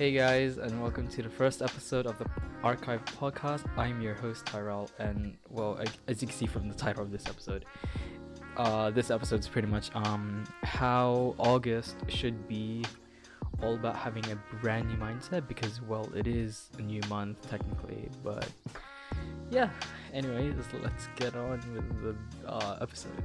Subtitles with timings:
[0.00, 2.24] Hey guys, and welcome to the first episode of the
[2.62, 3.66] Archive Podcast.
[3.76, 7.26] I'm your host Tyrell, and well, as you can see from the title of this
[7.26, 7.66] episode,
[8.56, 12.82] uh, this episode is pretty much um how August should be
[13.62, 18.08] all about having a brand new mindset because well, it is a new month technically,
[18.24, 18.48] but
[19.50, 19.68] yeah.
[20.14, 23.22] Anyways, let's get on with the uh, episode.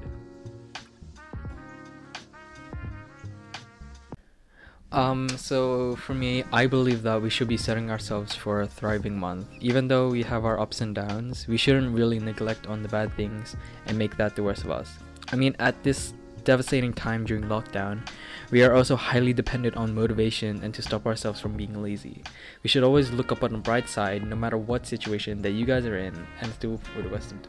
[4.96, 9.20] Um, so for me, I believe that we should be setting ourselves for a thriving
[9.20, 9.46] month.
[9.60, 13.14] Even though we have our ups and downs, we shouldn't really neglect on the bad
[13.18, 14.98] things and make that the worst of us.
[15.34, 16.14] I mean, at this
[16.46, 18.08] devastating time during lockdown,
[18.52, 22.24] we are also highly dependent on motivation and to stop ourselves from being lazy.
[22.64, 25.66] We should always look up on the bright side no matter what situation that you
[25.66, 27.42] guys are in and do for the best of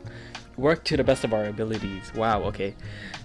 [0.56, 2.12] work to the best of our abilities.
[2.15, 2.74] Wow, okay.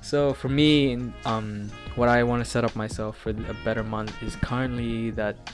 [0.02, 4.14] So for me, um, what I want to set up myself for a better month
[4.22, 5.52] is currently that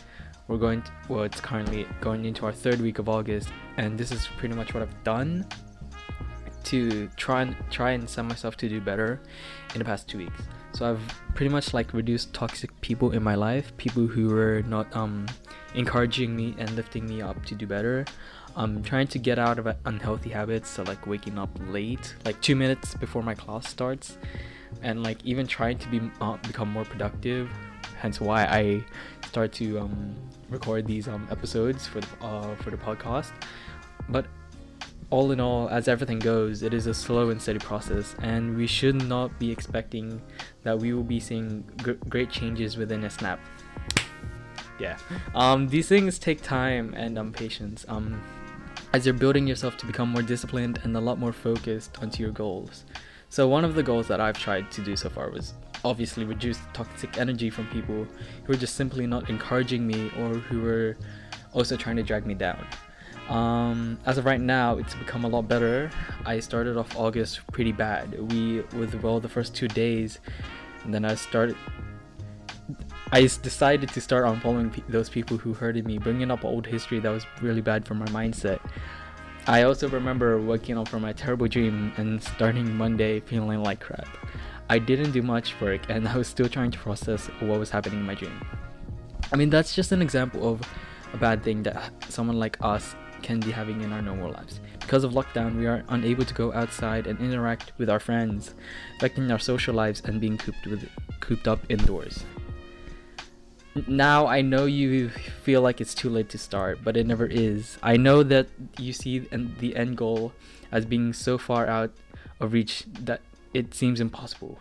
[0.48, 4.12] we're going to, well, it's currently going into our third week of August, and this
[4.12, 5.46] is pretty much what I've done
[6.66, 9.22] to try and try and set myself to do better
[9.74, 10.42] in the past two weeks.
[10.74, 11.02] So I've
[11.34, 15.28] pretty much like reduced toxic people in my life, people who were not um
[15.76, 18.06] encouraging me and lifting me up to do better.
[18.56, 22.56] I'm trying to get out of unhealthy habits, so like waking up late, like two
[22.56, 24.18] minutes before my class starts,
[24.82, 27.52] and like even trying to be uh, become more productive.
[28.02, 28.64] Hence why I
[29.28, 30.16] start to um,
[30.50, 33.32] record these um, episodes for the uh, for the podcast.
[34.08, 34.26] But
[35.10, 38.68] all in all, as everything goes, it is a slow and steady process, and we
[38.68, 40.22] should not be expecting
[40.64, 41.64] that we will be seeing
[42.10, 43.40] great changes within a snap.
[44.80, 44.98] Yeah,
[45.34, 47.86] um, these things take time and um, patience.
[47.88, 48.22] Um,
[48.94, 52.32] as you're building yourself to become more disciplined and a lot more focused onto your
[52.32, 52.86] goals.
[53.30, 56.60] So one of the goals that I've tried to do so far was obviously reduce
[56.74, 58.08] toxic energy from people
[58.46, 60.98] who are just simply not encouraging me or who are
[61.54, 62.66] also trying to drag me down.
[63.30, 65.92] Um, as of right now, it's become a lot better.
[66.26, 68.32] I started off August pretty bad.
[68.32, 70.20] We with well the first two days,
[70.84, 71.58] and then I started.
[73.12, 77.00] I decided to start unfollowing pe- those people who hurted me, bringing up old history
[77.00, 78.60] that was really bad for my mindset.
[79.46, 84.08] I also remember waking up from my terrible dream and starting Monday feeling like crap.
[84.70, 88.00] I didn't do much work, and I was still trying to process what was happening
[88.00, 88.42] in my dream.
[89.32, 90.62] I mean, that's just an example of
[91.14, 94.60] a bad thing that someone like us can be having in our normal lives.
[94.80, 98.54] Because of lockdown, we are unable to go outside and interact with our friends,
[98.98, 100.90] affecting our social lives and being cooped with
[101.20, 102.24] cooped up indoors.
[103.86, 107.78] Now I know you feel like it's too late to start, but it never is.
[107.84, 108.48] I know that
[108.80, 110.34] you see the end goal
[110.72, 111.92] as being so far out
[112.40, 113.22] of reach that
[113.54, 114.60] it seems impossible.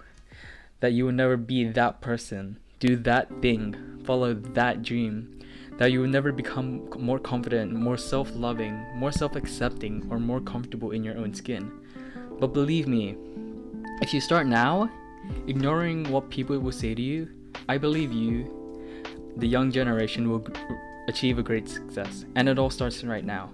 [0.81, 5.41] That you will never be that person, do that thing, follow that dream
[5.79, 10.41] that you will never become more confident, more self loving, more self accepting, or more
[10.41, 11.71] comfortable in your own skin.
[12.39, 13.17] But believe me,
[14.03, 14.91] if you start now,
[15.47, 17.29] ignoring what people will say to you,
[17.69, 19.03] I believe you,
[19.37, 20.47] the young generation, will
[21.09, 22.25] achieve a great success.
[22.35, 23.51] And it all starts right now.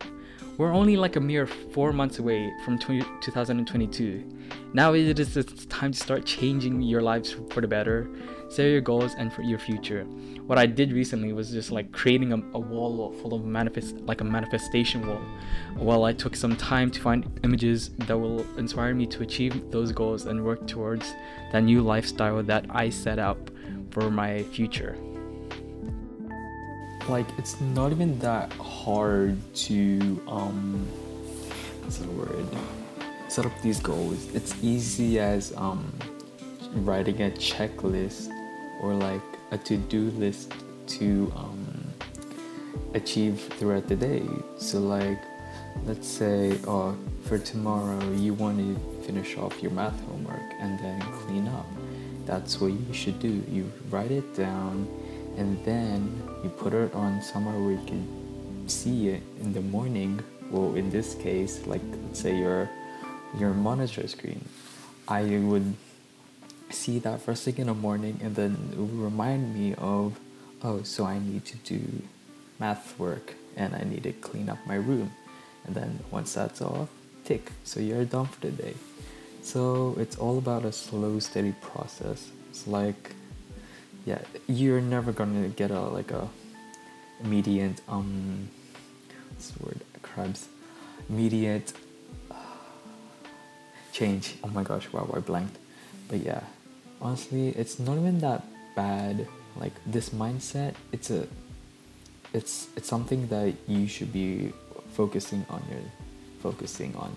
[0.58, 4.41] We're only like a mere four months away from 2022.
[4.74, 5.34] Now it is
[5.68, 8.08] time to start changing your lives for the better,
[8.48, 10.06] set your goals, and for your future
[10.46, 14.20] what I did recently was just like creating a, a wall full of manifest like
[14.20, 15.20] a manifestation wall.
[15.76, 19.92] While I took some time to find images that will inspire me to achieve those
[19.92, 21.14] goals and work towards
[21.52, 23.50] that new lifestyle that I set up
[23.92, 24.96] for my future.
[27.08, 30.86] Like it's not even that hard to um
[31.82, 32.46] what's the word?
[33.32, 34.28] Set up these goals.
[34.34, 35.90] It's easy as um
[36.84, 38.30] writing a checklist
[38.82, 39.22] or like
[39.52, 40.52] a to-do list
[40.98, 41.66] to um,
[42.92, 44.22] achieve throughout the day.
[44.58, 45.18] So like,
[45.86, 46.94] let's say, oh,
[47.24, 51.66] for tomorrow you want to finish off your math homework and then clean up.
[52.26, 53.42] That's what you should do.
[53.48, 54.86] You write it down
[55.38, 60.20] and then you put it on somewhere where you can see it in the morning.
[60.50, 62.68] Well, in this case, like let's say your
[63.38, 64.44] your monitor screen.
[65.08, 65.74] I would
[66.70, 70.18] see that first thing in the morning and then remind me of
[70.62, 72.02] oh so i need to do
[72.58, 75.12] math work and i need to clean up my room.
[75.66, 76.88] And then once that's off
[77.24, 77.52] tick.
[77.62, 78.74] So you're done for the day.
[79.42, 82.30] So it's all about a slow steady process.
[82.50, 83.14] It's like
[84.04, 84.18] yeah
[84.48, 86.28] you're never gonna get a like a
[87.22, 88.48] immediate um
[89.30, 89.80] what's the word?
[90.02, 90.48] Crabs.
[91.08, 91.72] Immediate
[93.92, 94.34] change.
[94.42, 95.56] Oh my gosh wow i blanked.
[96.08, 96.42] But yeah
[97.00, 98.44] honestly, it's not even that
[98.74, 99.26] bad.
[99.56, 101.26] Like this mindset, it's a
[102.32, 104.52] it's it's something that you should be
[104.94, 105.84] focusing on your
[106.40, 107.14] focusing on.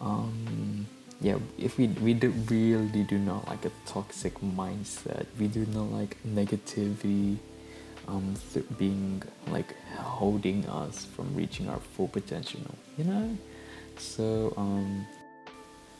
[0.00, 0.86] Um,
[1.20, 5.90] yeah if we we do really do not like a toxic mindset we do not
[5.92, 7.38] like negativity
[8.08, 12.60] um, th- being like holding us from reaching our full potential
[12.98, 13.36] you know?
[13.96, 15.06] So um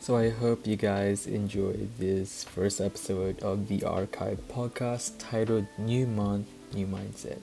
[0.05, 6.07] so I hope you guys enjoyed this first episode of the archive podcast titled New
[6.07, 7.39] Month, New Mindset.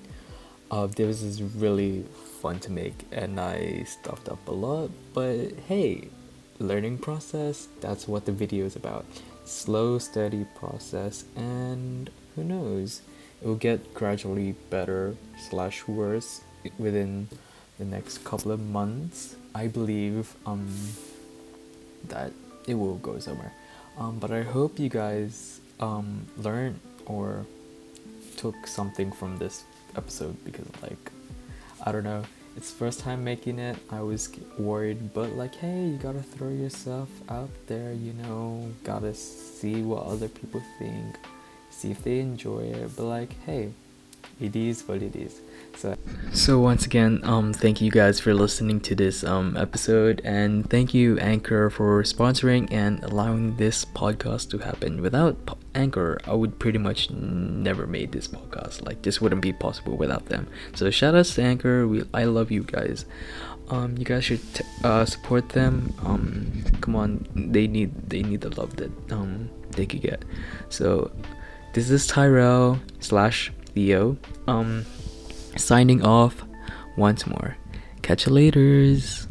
[0.69, 2.05] Uh, this is really
[2.39, 6.09] fun to make and I stuffed up a lot, but hey,
[6.59, 9.07] learning process, that's what the video is about.
[9.43, 13.01] Slow, steady process and who knows,
[13.41, 15.15] it will get gradually better
[15.49, 16.41] slash worse
[16.77, 17.27] within
[17.79, 19.35] the next couple of months.
[19.55, 20.69] I believe um
[22.07, 22.31] that
[22.67, 23.53] it will go somewhere.
[23.97, 27.45] Um, but I hope you guys um, learned or
[28.37, 29.63] took something from this
[29.95, 31.11] episode because, like,
[31.85, 32.23] I don't know,
[32.57, 33.77] it's first time making it.
[33.89, 39.13] I was worried, but like, hey, you gotta throw yourself out there, you know, gotta
[39.13, 41.17] see what other people think,
[41.69, 42.95] see if they enjoy it.
[42.95, 43.71] But like, hey,
[44.41, 45.41] it is what it is.
[45.77, 45.95] So,
[46.33, 50.93] so once again, um, thank you guys for listening to this um episode, and thank
[50.93, 55.01] you Anchor for sponsoring and allowing this podcast to happen.
[55.01, 55.37] Without
[55.73, 58.85] Anchor, I would pretty much never made this podcast.
[58.85, 60.47] Like this wouldn't be possible without them.
[60.75, 61.87] So shout out to Anchor.
[61.87, 63.05] We I love you guys.
[63.69, 65.93] Um, you guys should t- uh, support them.
[66.03, 66.51] Um,
[66.81, 70.25] come on, they need they need the love that um they could get.
[70.67, 71.11] So
[71.73, 74.17] this is Tyrell slash Theo.
[74.47, 74.85] Um
[75.55, 76.43] signing off
[76.97, 77.57] once more.
[78.01, 79.27] Catch you laters.